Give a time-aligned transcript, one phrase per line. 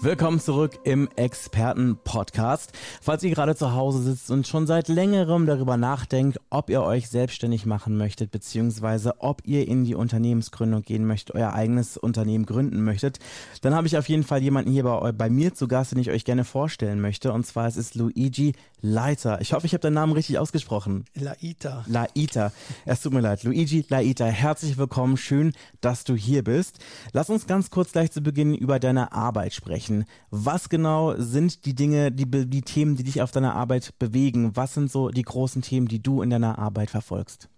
[0.00, 2.70] Willkommen zurück im Experten-Podcast.
[3.02, 7.08] Falls ihr gerade zu Hause sitzt und schon seit längerem darüber nachdenkt, ob ihr euch
[7.08, 12.84] selbstständig machen möchtet, beziehungsweise ob ihr in die Unternehmensgründung gehen möchtet, euer eigenes Unternehmen gründen
[12.84, 13.18] möchtet,
[13.60, 16.10] dann habe ich auf jeden Fall jemanden hier bei, bei mir zu Gast, den ich
[16.10, 17.32] euch gerne vorstellen möchte.
[17.32, 19.40] Und zwar es ist Luigi Leiter.
[19.40, 21.04] Ich hoffe, ich habe deinen Namen richtig ausgesprochen.
[21.14, 21.84] Laita.
[21.86, 22.52] Laita.
[22.84, 23.44] Es tut mir leid.
[23.44, 25.16] Luigi Laita, herzlich willkommen.
[25.16, 26.78] Schön, dass du hier bist.
[27.12, 30.04] Lass uns ganz kurz gleich zu Beginn über deine Arbeit sprechen sprechen.
[30.30, 34.56] Was genau sind die Dinge, die, die Themen, die dich auf deiner Arbeit bewegen?
[34.56, 37.48] Was sind so die großen Themen, die du in deiner Arbeit verfolgst?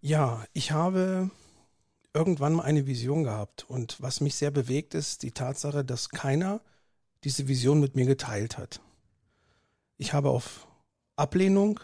[0.00, 1.30] Ja, ich habe
[2.12, 6.60] irgendwann mal eine Vision gehabt und was mich sehr bewegt ist die Tatsache, dass keiner
[7.24, 8.80] diese Vision mit mir geteilt hat.
[9.98, 10.66] Ich habe auf
[11.16, 11.80] Ablehnung,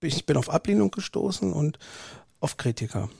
[0.00, 1.78] ich bin auf Ablehnung gestoßen und
[2.40, 3.10] auf Kritiker.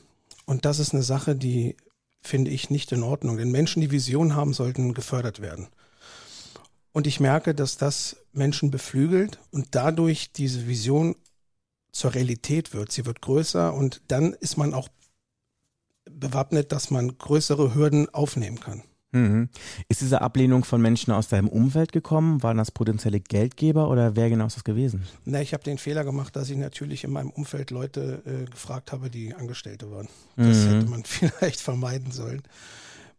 [0.47, 1.77] Und das ist eine Sache, die
[2.21, 3.37] finde ich nicht in Ordnung.
[3.37, 5.69] Denn Menschen, die Vision haben, sollten gefördert werden.
[6.93, 11.17] Und ich merke, dass das Menschen beflügelt und dadurch diese Vision
[11.91, 12.93] zur Realität wird.
[12.93, 14.89] Sie wird größer und dann ist man auch
[16.05, 18.83] bewappnet, dass man größere Hürden aufnehmen kann.
[19.13, 19.51] Mhm.
[19.89, 22.43] Ist diese Ablehnung von Menschen aus deinem Umfeld gekommen?
[22.43, 25.03] Waren das potenzielle Geldgeber oder wer genau ist das gewesen?
[25.25, 28.91] Na, ich habe den Fehler gemacht, dass ich natürlich in meinem Umfeld Leute äh, gefragt
[28.91, 30.09] habe, die Angestellte waren.
[30.37, 30.69] Das mhm.
[30.69, 32.43] hätte man vielleicht vermeiden sollen.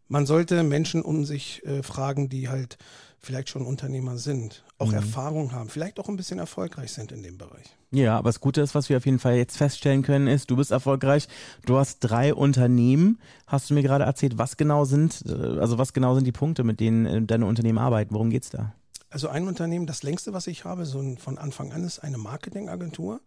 [0.08, 2.76] Man sollte Menschen um sich äh, fragen, die halt
[3.24, 4.94] vielleicht schon Unternehmer sind, auch mhm.
[4.94, 7.76] Erfahrung haben, vielleicht auch ein bisschen erfolgreich sind in dem Bereich.
[7.90, 10.56] Ja, aber das Gute ist, was wir auf jeden Fall jetzt feststellen können, ist, du
[10.56, 11.28] bist erfolgreich.
[11.64, 13.20] Du hast drei Unternehmen.
[13.46, 16.64] Hast du mir gerade erzählt, was genau sind, äh, also was genau sind die Punkte,
[16.64, 18.14] mit denen äh, deine Unternehmen arbeiten?
[18.14, 18.74] Worum geht's da?
[19.10, 23.20] Also ein Unternehmen, das längste, was ich habe, so von Anfang an ist eine Marketingagentur.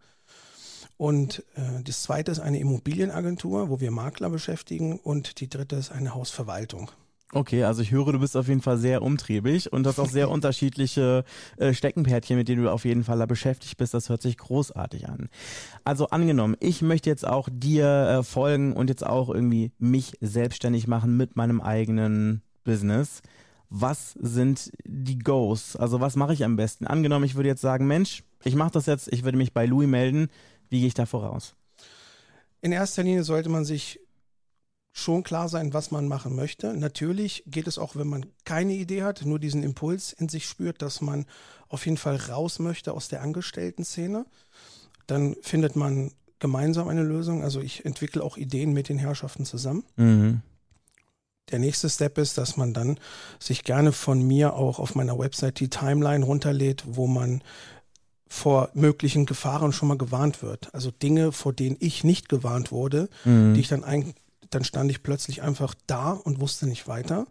[0.98, 4.98] Und äh, das zweite ist eine Immobilienagentur, wo wir Makler beschäftigen.
[4.98, 6.90] Und die dritte ist eine Hausverwaltung.
[7.34, 10.30] Okay, also ich höre, du bist auf jeden Fall sehr umtriebig und hast auch sehr
[10.30, 11.24] unterschiedliche
[11.58, 13.92] äh, Steckenpferdchen, mit denen du auf jeden Fall da beschäftigt bist.
[13.92, 15.28] Das hört sich großartig an.
[15.84, 20.86] Also angenommen, ich möchte jetzt auch dir äh, folgen und jetzt auch irgendwie mich selbstständig
[20.86, 23.20] machen mit meinem eigenen Business.
[23.68, 25.76] Was sind die Goes?
[25.76, 26.86] Also was mache ich am besten?
[26.86, 29.86] Angenommen, ich würde jetzt sagen, Mensch, ich mache das jetzt, ich würde mich bei Louis
[29.86, 30.28] melden.
[30.70, 31.54] Wie gehe ich da voraus?
[32.62, 34.00] In erster Linie sollte man sich
[34.98, 36.74] schon klar sein, was man machen möchte.
[36.74, 40.82] Natürlich geht es auch, wenn man keine Idee hat, nur diesen Impuls in sich spürt,
[40.82, 41.26] dass man
[41.68, 44.26] auf jeden Fall raus möchte aus der Angestellten-Szene.
[45.06, 47.42] Dann findet man gemeinsam eine Lösung.
[47.42, 49.84] Also ich entwickle auch Ideen mit den Herrschaften zusammen.
[49.96, 50.42] Mhm.
[51.50, 52.98] Der nächste Step ist, dass man dann
[53.38, 57.42] sich gerne von mir auch auf meiner Website die Timeline runterlädt, wo man
[58.28, 60.74] vor möglichen Gefahren schon mal gewarnt wird.
[60.74, 63.54] Also Dinge, vor denen ich nicht gewarnt wurde, mhm.
[63.54, 64.12] die ich dann ein,
[64.50, 67.26] dann stand ich plötzlich einfach da und wusste nicht weiter.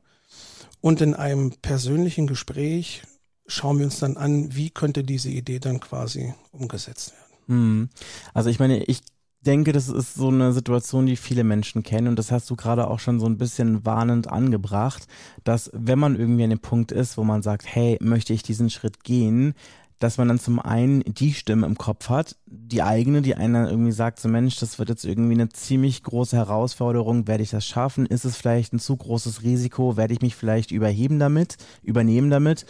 [0.81, 3.03] Und in einem persönlichen Gespräch
[3.47, 7.27] schauen wir uns dann an, wie könnte diese Idee dann quasi umgesetzt werden.
[7.47, 7.89] Hm.
[8.33, 9.01] Also ich meine, ich
[9.41, 12.87] denke, das ist so eine Situation, die viele Menschen kennen und das hast du gerade
[12.87, 15.07] auch schon so ein bisschen warnend angebracht,
[15.43, 18.69] dass wenn man irgendwie an dem Punkt ist, wo man sagt, hey, möchte ich diesen
[18.69, 19.53] Schritt gehen,
[19.99, 23.91] dass man dann zum einen die Stimme im Kopf hat, die eigene, die dann irgendwie
[23.91, 28.05] sagt, so Mensch, das wird jetzt irgendwie eine ziemlich große Herausforderung, werde ich das schaffen?
[28.05, 29.97] Ist es vielleicht ein zu großes Risiko?
[29.97, 32.65] Werde ich mich vielleicht überheben damit, übernehmen damit?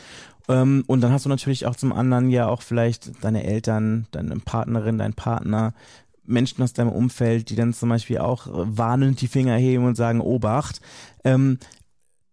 [0.48, 4.38] Ähm, und dann hast du natürlich auch zum anderen ja auch vielleicht deine Eltern, deine
[4.38, 5.74] Partnerin, dein Partner,
[6.26, 10.22] Menschen aus deinem Umfeld, die dann zum Beispiel auch warnend die Finger heben und sagen,
[10.22, 10.82] Obacht.
[11.24, 11.58] Ähm,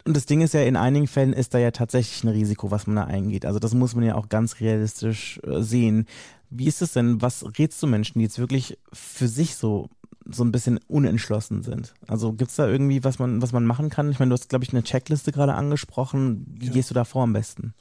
[0.05, 2.87] und das Ding ist ja, in einigen Fällen ist da ja tatsächlich ein Risiko, was
[2.87, 3.47] man da eingeht.
[3.47, 6.07] Also das muss man ja auch ganz realistisch äh, sehen.
[6.51, 9.89] Wie ist es denn, was rätst du Menschen, die jetzt wirklich für sich so
[10.27, 11.95] so ein bisschen unentschlossen sind.
[12.07, 14.11] Also gibt es da irgendwie, was man, was man machen kann?
[14.11, 16.47] Ich meine, du hast, glaube ich, eine Checkliste gerade angesprochen.
[16.49, 16.73] Wie ja.
[16.73, 17.75] gehst du da vor am besten?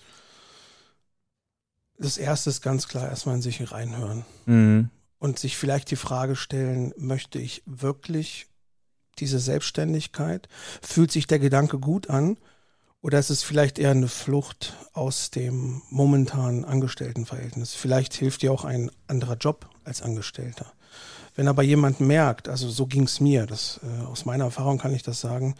[1.98, 4.26] Das erste ist ganz klar, erstmal in sich reinhören.
[4.46, 4.90] Mhm.
[5.20, 8.48] Und sich vielleicht die Frage stellen, möchte ich wirklich
[9.20, 10.48] diese Selbstständigkeit?
[10.82, 12.38] Fühlt sich der Gedanke gut an?
[13.02, 17.74] Oder ist es vielleicht eher eine Flucht aus dem momentanen Angestelltenverhältnis?
[17.74, 20.72] Vielleicht hilft dir auch ein anderer Job als Angestellter.
[21.36, 24.94] Wenn aber jemand merkt, also so ging es mir, das, äh, aus meiner Erfahrung kann
[24.94, 25.56] ich das sagen,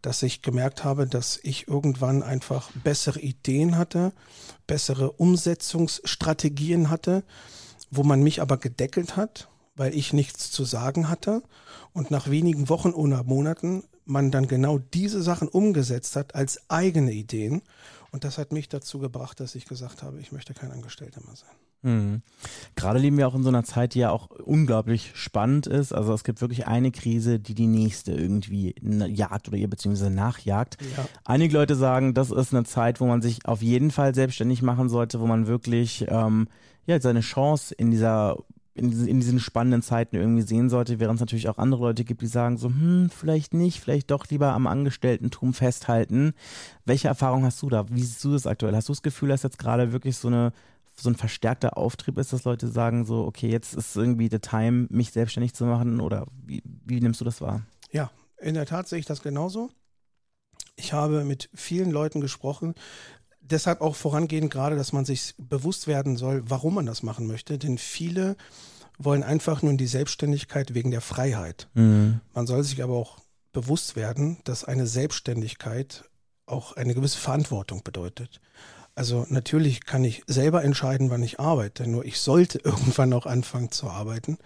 [0.00, 4.12] dass ich gemerkt habe, dass ich irgendwann einfach bessere Ideen hatte,
[4.66, 7.24] bessere Umsetzungsstrategien hatte,
[7.90, 11.42] wo man mich aber gedeckelt hat, weil ich nichts zu sagen hatte
[11.92, 17.12] und nach wenigen Wochen oder Monaten man dann genau diese Sachen umgesetzt hat als eigene
[17.12, 17.62] Ideen.
[18.10, 21.36] Und das hat mich dazu gebracht, dass ich gesagt habe, ich möchte kein Angestellter mehr
[21.36, 21.50] sein.
[21.82, 22.22] Mhm.
[22.74, 25.92] Gerade leben wir auch in so einer Zeit, die ja auch unglaublich spannend ist.
[25.92, 30.78] Also es gibt wirklich eine Krise, die die nächste irgendwie jagt oder ihr beziehungsweise nachjagt.
[30.96, 31.06] Ja.
[31.24, 34.88] Einige Leute sagen, das ist eine Zeit, wo man sich auf jeden Fall selbstständig machen
[34.88, 36.48] sollte, wo man wirklich ähm,
[36.86, 38.38] ja seine Chance in dieser
[38.78, 42.22] in, in diesen spannenden Zeiten irgendwie sehen sollte, während es natürlich auch andere Leute gibt,
[42.22, 46.34] die sagen so, hm, vielleicht nicht, vielleicht doch lieber am Angestellten-Tum festhalten.
[46.84, 47.88] Welche Erfahrung hast du da?
[47.90, 48.74] Wie siehst du das aktuell?
[48.74, 50.52] Hast du das Gefühl, dass jetzt gerade wirklich so eine
[51.00, 54.88] so ein verstärkter Auftrieb ist, dass Leute sagen so, okay, jetzt ist irgendwie der Time,
[54.90, 57.62] mich selbstständig zu machen oder wie, wie nimmst du das wahr?
[57.92, 59.70] Ja, in der Tat sehe ich das genauso.
[60.76, 62.74] Ich habe mit vielen Leuten gesprochen,
[63.50, 67.58] deshalb auch vorangehend gerade, dass man sich bewusst werden soll, warum man das machen möchte,
[67.58, 68.36] denn viele
[68.98, 71.68] wollen einfach nur in die Selbstständigkeit wegen der Freiheit.
[71.74, 72.20] Mhm.
[72.34, 73.18] Man soll sich aber auch
[73.52, 76.04] bewusst werden, dass eine Selbstständigkeit
[76.46, 78.40] auch eine gewisse Verantwortung bedeutet.
[78.98, 83.70] Also natürlich kann ich selber entscheiden, wann ich arbeite, nur ich sollte irgendwann auch anfangen
[83.70, 84.38] zu arbeiten.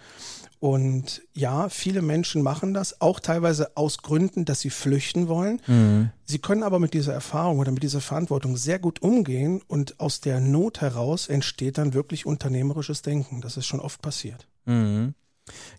[0.59, 5.59] Und ja, viele Menschen machen das, auch teilweise aus Gründen, dass sie flüchten wollen.
[5.65, 6.11] Mhm.
[6.23, 10.21] Sie können aber mit dieser Erfahrung oder mit dieser Verantwortung sehr gut umgehen und aus
[10.21, 13.41] der Not heraus entsteht dann wirklich unternehmerisches Denken.
[13.41, 14.47] Das ist schon oft passiert.
[14.65, 15.15] Mhm.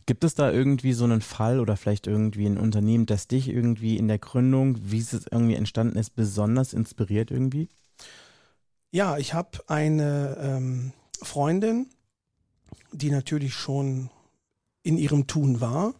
[0.04, 3.96] Gibt es da irgendwie so einen Fall oder vielleicht irgendwie ein Unternehmen, das dich irgendwie
[3.96, 7.68] in der Gründung, wie es irgendwie entstanden ist, besonders inspiriert irgendwie?
[8.94, 11.88] Ja, ich habe eine ähm, Freundin,
[12.92, 14.08] die natürlich schon
[14.84, 15.94] in ihrem Tun war,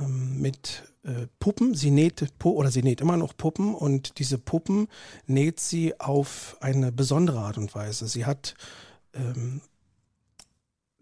[0.00, 1.74] ähm, mit äh, Puppen.
[1.74, 4.88] Sie näht oder sie näht immer noch Puppen und diese Puppen
[5.26, 8.08] näht sie auf eine besondere Art und Weise.
[8.08, 8.54] Sie hat
[9.12, 9.60] ähm,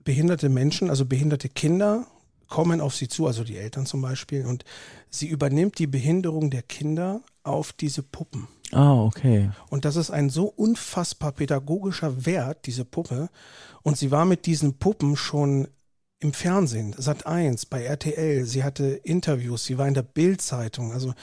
[0.03, 2.09] behinderte Menschen, also behinderte Kinder
[2.49, 4.65] kommen auf sie zu, also die Eltern zum Beispiel, und
[5.09, 8.49] sie übernimmt die Behinderung der Kinder auf diese Puppen.
[8.73, 9.51] Ah, okay.
[9.71, 13.29] Und das ist ein so unfassbar pädagogischer Wert, diese Puppe.
[13.83, 15.69] Und sie war mit diesen Puppen schon
[16.19, 18.45] im Fernsehen, Sat 1, bei RTL.
[18.45, 20.93] Sie hatte Interviews, sie war in der Bildzeitung.
[20.93, 21.15] Also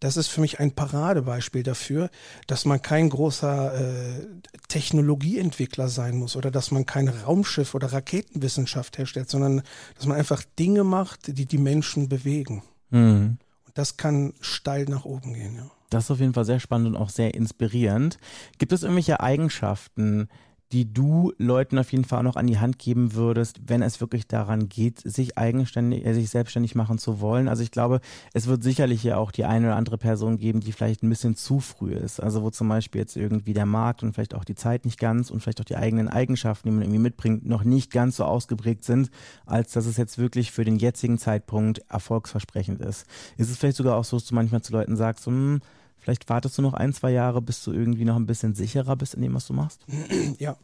[0.00, 2.10] das ist für mich ein Paradebeispiel dafür,
[2.46, 4.26] dass man kein großer äh,
[4.68, 9.62] Technologieentwickler sein muss oder dass man kein Raumschiff oder Raketenwissenschaft herstellt, sondern
[9.96, 12.62] dass man einfach Dinge macht, die die Menschen bewegen.
[12.90, 13.38] Mhm.
[13.66, 15.70] Und das kann steil nach oben gehen, ja.
[15.90, 18.18] Das ist auf jeden Fall sehr spannend und auch sehr inspirierend.
[18.58, 20.28] Gibt es irgendwelche Eigenschaften,
[20.72, 24.26] die du Leuten auf jeden Fall noch an die Hand geben würdest, wenn es wirklich
[24.26, 27.48] daran geht, sich eigenständig, äh, sich selbstständig machen zu wollen?
[27.48, 28.00] Also ich glaube,
[28.34, 31.36] es wird sicherlich ja auch die eine oder andere Person geben, die vielleicht ein bisschen
[31.36, 32.20] zu früh ist.
[32.20, 35.30] Also wo zum Beispiel jetzt irgendwie der Markt und vielleicht auch die Zeit nicht ganz
[35.30, 38.84] und vielleicht auch die eigenen Eigenschaften, die man irgendwie mitbringt, noch nicht ganz so ausgeprägt
[38.84, 39.10] sind,
[39.44, 43.06] als dass es jetzt wirklich für den jetzigen Zeitpunkt erfolgsversprechend ist.
[43.36, 45.60] Ist es vielleicht sogar auch so, dass du manchmal zu Leuten sagst, so, hm,
[45.98, 49.14] Vielleicht wartest du noch ein, zwei Jahre, bis du irgendwie noch ein bisschen sicherer bist
[49.14, 49.80] in dem, was du machst?
[50.38, 50.56] Ja,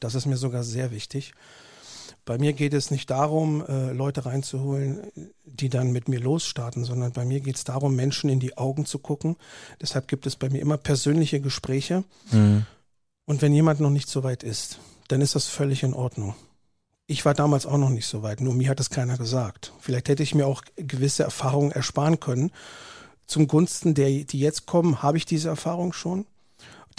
[0.00, 1.32] das ist mir sogar sehr wichtig.
[2.24, 5.00] Bei mir geht es nicht darum, äh, Leute reinzuholen,
[5.44, 8.86] die dann mit mir losstarten, sondern bei mir geht es darum, Menschen in die Augen
[8.86, 9.36] zu gucken.
[9.80, 12.04] Deshalb gibt es bei mir immer persönliche Gespräche.
[12.30, 12.64] Mhm.
[13.24, 14.78] Und wenn jemand noch nicht so weit ist,
[15.08, 16.34] dann ist das völlig in Ordnung.
[17.06, 19.72] Ich war damals auch noch nicht so weit, nur mir hat es keiner gesagt.
[19.80, 22.52] Vielleicht hätte ich mir auch gewisse Erfahrungen ersparen können
[23.26, 26.26] zum Gunsten der, die jetzt kommen, habe ich diese Erfahrung schon.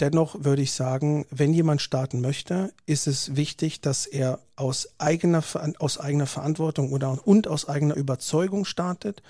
[0.00, 5.42] Dennoch würde ich sagen, wenn jemand starten möchte, ist es wichtig, dass er aus eigener,
[5.78, 9.22] aus eigener Verantwortung oder, und aus eigener Überzeugung startet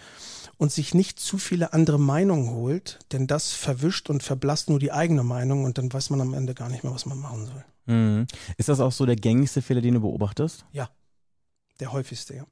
[0.56, 4.92] und sich nicht zu viele andere Meinungen holt, denn das verwischt und verblasst nur die
[4.92, 7.64] eigene Meinung und dann weiß man am Ende gar nicht mehr, was man machen soll.
[7.86, 8.26] Mhm.
[8.56, 10.64] Ist das auch so der gängigste Fehler, den du beobachtest?
[10.72, 10.88] Ja,
[11.80, 12.46] der häufigste, ja.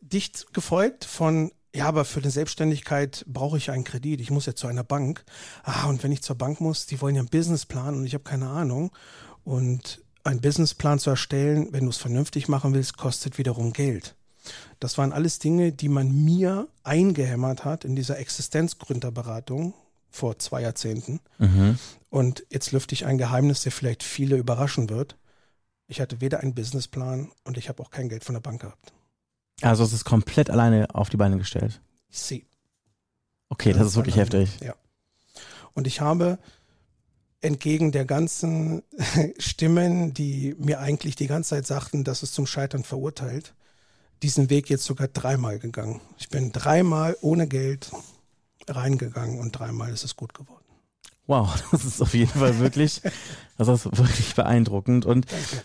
[0.00, 4.22] Dicht gefolgt von ja, aber für eine Selbstständigkeit brauche ich einen Kredit.
[4.22, 5.24] Ich muss ja zu einer Bank.
[5.62, 8.24] Ah, und wenn ich zur Bank muss, die wollen ja einen Businessplan und ich habe
[8.24, 8.92] keine Ahnung.
[9.44, 14.16] Und einen Businessplan zu erstellen, wenn du es vernünftig machen willst, kostet wiederum Geld.
[14.80, 19.74] Das waren alles Dinge, die man mir eingehämmert hat in dieser Existenzgründerberatung
[20.08, 21.20] vor zwei Jahrzehnten.
[21.36, 21.78] Mhm.
[22.08, 25.16] Und jetzt lüfte ich ein Geheimnis, der vielleicht viele überraschen wird.
[25.88, 28.95] Ich hatte weder einen Businessplan und ich habe auch kein Geld von der Bank gehabt.
[29.62, 31.80] Also es ist komplett alleine auf die Beine gestellt.
[32.10, 32.46] Sie.
[33.48, 34.50] Okay, das, das ist wirklich heftig.
[34.60, 34.74] Ja.
[35.74, 36.38] Und ich habe
[37.40, 38.82] entgegen der ganzen
[39.38, 43.54] Stimmen, die mir eigentlich die ganze Zeit sagten, dass es zum Scheitern verurteilt,
[44.22, 46.00] diesen Weg jetzt sogar dreimal gegangen.
[46.18, 47.90] Ich bin dreimal ohne Geld
[48.66, 50.64] reingegangen und dreimal ist es gut geworden.
[51.26, 53.02] Wow, das ist auf jeden Fall wirklich,
[53.58, 55.06] das ist wirklich beeindruckend.
[55.06, 55.62] Und Danke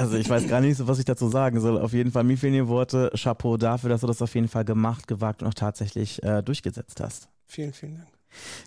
[0.00, 1.78] Also ich weiß gar nicht so, was ich dazu sagen soll.
[1.78, 3.12] Auf jeden Fall, mir fehlen die Worte.
[3.14, 7.02] Chapeau dafür, dass du das auf jeden Fall gemacht, gewagt und auch tatsächlich äh, durchgesetzt
[7.02, 7.28] hast.
[7.46, 8.08] Vielen, vielen Dank.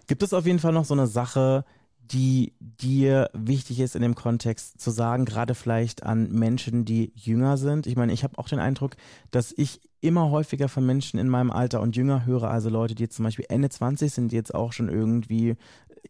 [0.05, 1.65] Gibt es auf jeden Fall noch so eine Sache,
[1.97, 7.57] die dir wichtig ist in dem Kontext zu sagen, gerade vielleicht an Menschen, die jünger
[7.57, 7.87] sind?
[7.87, 8.95] Ich meine, ich habe auch den Eindruck,
[9.31, 13.03] dass ich immer häufiger von Menschen in meinem Alter und jünger höre, also Leute, die
[13.03, 15.55] jetzt zum Beispiel Ende 20 sind, die jetzt auch schon irgendwie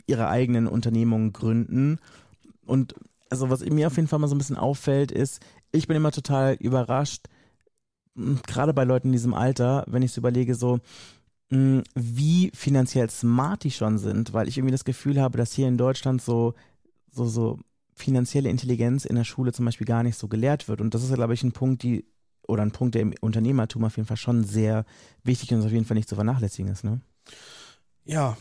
[0.06, 2.00] ihre eigenen Unternehmungen gründen.
[2.66, 2.96] Und
[3.34, 6.12] also was mir auf jeden Fall mal so ein bisschen auffällt, ist, ich bin immer
[6.12, 7.26] total überrascht,
[8.46, 10.80] gerade bei Leuten in diesem Alter, wenn ich es überlege, so,
[11.50, 15.80] wie finanziell smart die schon sind, weil ich irgendwie das Gefühl habe, dass hier in
[15.80, 16.54] Deutschland so,
[17.12, 17.60] so, so
[17.96, 20.80] finanzielle Intelligenz in der Schule zum Beispiel gar nicht so gelehrt wird.
[20.80, 22.06] Und das ist glaube ich, ein Punkt, die,
[22.48, 24.86] oder ein Punkt, der im Unternehmertum auf jeden Fall schon sehr
[25.24, 27.02] wichtig und auf jeden Fall nicht zu vernachlässigen ist, ne?
[28.06, 28.38] Ja,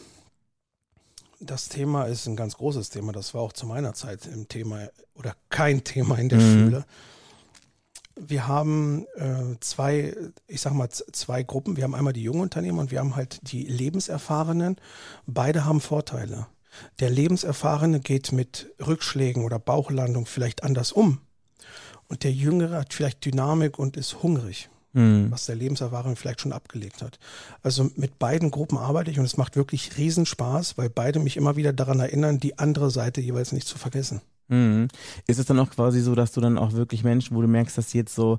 [1.42, 3.12] das Thema ist ein ganz großes Thema.
[3.12, 6.52] Das war auch zu meiner Zeit im Thema oder kein Thema in der mhm.
[6.52, 6.84] Schule
[8.16, 10.14] wir haben äh, zwei,
[10.46, 11.76] ich sag mal, zwei Gruppen.
[11.76, 14.76] Wir haben einmal die jungen Unternehmer und wir haben halt die Lebenserfahrenen.
[15.26, 16.46] Beide haben Vorteile.
[17.00, 21.20] Der Lebenserfahrene geht mit Rückschlägen oder Bauchlandung vielleicht anders um.
[22.08, 25.30] Und der Jüngere hat vielleicht Dynamik und ist hungrig, mhm.
[25.30, 27.18] was der Lebenserfahrene vielleicht schon abgelegt hat.
[27.62, 31.56] Also mit beiden Gruppen arbeite ich und es macht wirklich Riesenspaß, weil beide mich immer
[31.56, 34.20] wieder daran erinnern, die andere Seite jeweils nicht zu vergessen.
[34.48, 34.88] Mhm.
[35.26, 37.78] Ist es dann auch quasi so, dass du dann auch wirklich Menschen, wo du merkst,
[37.78, 38.38] dass sie jetzt so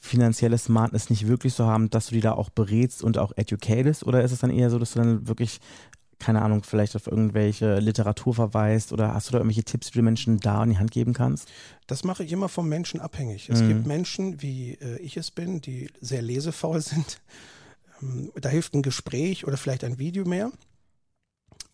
[0.00, 4.04] finanzielle Smartness nicht wirklich so haben, dass du die da auch berätst und auch educatest?
[4.04, 5.60] Oder ist es dann eher so, dass du dann wirklich,
[6.18, 10.02] keine Ahnung, vielleicht auf irgendwelche Literatur verweist oder hast du da irgendwelche Tipps, die du
[10.02, 11.48] Menschen da in die Hand geben kannst?
[11.86, 13.48] Das mache ich immer vom Menschen abhängig.
[13.48, 13.68] Es mhm.
[13.68, 17.20] gibt Menschen, wie äh, ich es bin, die sehr lesefaul sind.
[18.02, 20.50] Ähm, da hilft ein Gespräch oder vielleicht ein Video mehr.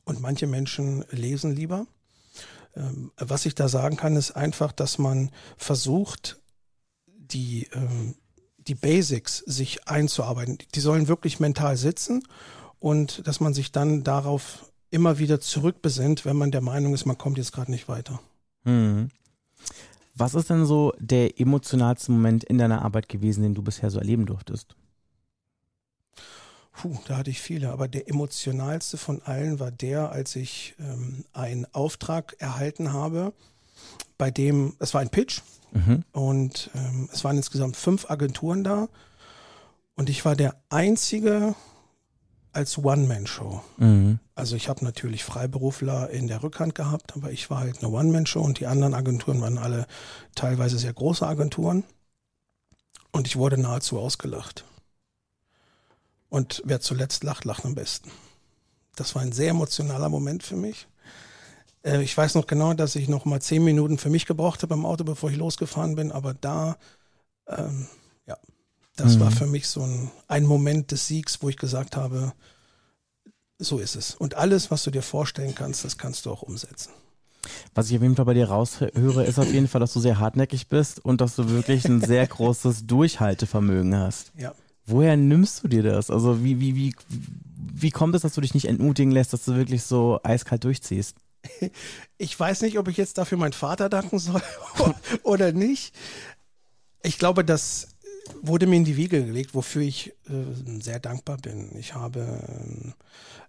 [0.04, 1.86] Und manche Menschen lesen lieber.
[2.74, 6.40] Ähm, was ich da sagen kann, ist einfach, dass man versucht,
[7.06, 8.16] die, ähm,
[8.58, 10.58] die Basics sich einzuarbeiten.
[10.74, 12.22] Die sollen wirklich mental sitzen
[12.80, 17.18] und dass man sich dann darauf immer wieder zurückbesinnt, wenn man der Meinung ist, man
[17.18, 18.20] kommt jetzt gerade nicht weiter.
[18.64, 19.10] Mhm.
[20.14, 23.98] Was ist denn so der emotionalste Moment in deiner Arbeit gewesen, den du bisher so
[23.98, 24.74] erleben durftest?
[26.72, 31.24] Puh, da hatte ich viele, aber der emotionalste von allen war der, als ich ähm,
[31.32, 33.32] einen Auftrag erhalten habe,
[34.18, 36.04] bei dem, es war ein Pitch mhm.
[36.12, 38.88] und ähm, es waren insgesamt fünf Agenturen da
[39.94, 41.54] und ich war der einzige
[42.52, 43.62] als One-Man-Show.
[43.78, 44.18] Mhm.
[44.34, 48.40] Also ich habe natürlich Freiberufler in der Rückhand gehabt, aber ich war halt eine One-Man-Show
[48.40, 49.86] und die anderen Agenturen waren alle
[50.34, 51.84] teilweise sehr große Agenturen
[53.12, 54.64] und ich wurde nahezu ausgelacht.
[56.28, 58.10] Und wer zuletzt lacht, lacht am besten.
[58.96, 60.86] Das war ein sehr emotionaler Moment für mich.
[61.84, 64.74] Äh, ich weiß noch genau, dass ich noch mal zehn Minuten für mich gebraucht habe
[64.74, 66.12] im Auto, bevor ich losgefahren bin.
[66.12, 66.76] Aber da,
[67.48, 67.88] ähm,
[69.00, 69.20] das mhm.
[69.20, 72.32] war für mich so ein, ein Moment des Siegs, wo ich gesagt habe,
[73.58, 74.14] so ist es.
[74.14, 76.90] Und alles, was du dir vorstellen kannst, das kannst du auch umsetzen.
[77.74, 80.18] Was ich auf jeden Fall bei dir raushöre, ist auf jeden Fall, dass du sehr
[80.18, 84.32] hartnäckig bist und dass du wirklich ein sehr großes Durchhaltevermögen hast.
[84.36, 84.54] Ja.
[84.86, 86.10] Woher nimmst du dir das?
[86.10, 89.54] Also wie, wie, wie, wie kommt es, dass du dich nicht entmutigen lässt, dass du
[89.54, 91.16] wirklich so eiskalt durchziehst?
[92.18, 94.42] Ich weiß nicht, ob ich jetzt dafür meinen Vater danken soll
[95.22, 95.94] oder nicht.
[97.02, 97.88] Ich glaube, das
[98.42, 101.76] wurde mir in die Wiege gelegt, wofür ich äh, sehr dankbar bin.
[101.78, 102.92] Ich habe, äh,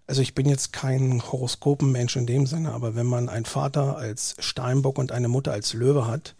[0.07, 4.35] also ich bin jetzt kein Horoskopenmensch in dem Sinne, aber wenn man einen Vater als
[4.39, 6.35] Steinbock und eine Mutter als Löwe hat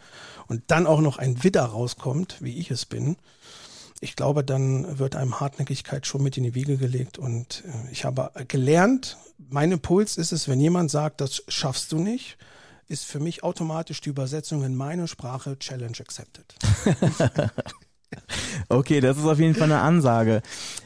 [0.48, 3.18] und dann auch noch ein Widder rauskommt, wie ich es bin,
[4.04, 7.20] ich glaube, dann wird einem Hartnäckigkeit schon mit in die Wiege gelegt.
[7.20, 12.00] Und äh, ich habe gelernt, mein Impuls ist es, wenn jemand sagt, das schaffst du
[12.00, 12.38] nicht,
[12.88, 16.56] ist für mich automatisch die Übersetzung in meine Sprache Challenge accepted.
[18.72, 20.42] okay, das ist auf jeden Fall eine Ansage.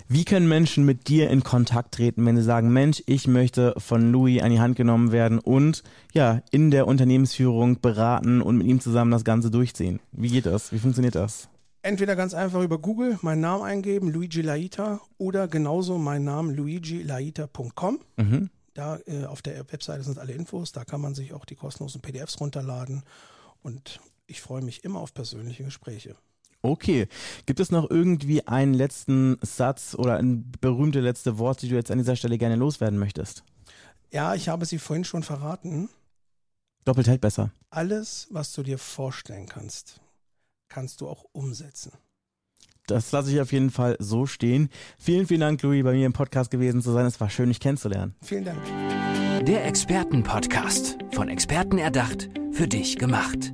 [0.08, 4.12] Wie können Menschen mit dir in Kontakt treten, wenn sie sagen, Mensch, ich möchte von
[4.12, 8.80] Louis an die Hand genommen werden und ja, in der Unternehmensführung beraten und mit ihm
[8.80, 10.00] zusammen das Ganze durchziehen?
[10.12, 10.72] Wie geht das?
[10.72, 11.50] Wie funktioniert das?
[11.86, 18.00] entweder ganz einfach über Google meinen Namen eingeben, Luigi Laita, oder genauso meinen Namen luigilaita.com.
[18.18, 18.50] Mhm.
[18.74, 22.02] Da äh, auf der Webseite sind alle Infos, da kann man sich auch die kostenlosen
[22.02, 23.04] PDFs runterladen
[23.62, 26.16] und ich freue mich immer auf persönliche Gespräche.
[26.66, 27.08] Okay.
[27.46, 31.92] Gibt es noch irgendwie einen letzten Satz oder ein berühmte letzte Wort, die du jetzt
[31.92, 33.44] an dieser Stelle gerne loswerden möchtest?
[34.12, 35.90] Ja, ich habe sie vorhin schon verraten.
[36.86, 37.52] Doppelt hält besser.
[37.70, 40.00] Alles, was du dir vorstellen kannst,
[40.70, 41.92] kannst du auch umsetzen.
[42.88, 44.70] Das lasse ich auf jeden Fall so stehen.
[45.00, 47.06] Vielen, vielen Dank, Louis, bei mir im Podcast gewesen zu sein.
[47.08, 48.14] Es war schön, dich kennenzulernen.
[48.22, 48.62] Vielen Dank.
[49.46, 50.98] Der Expertenpodcast.
[51.12, 53.54] Von Experten erdacht, für dich gemacht.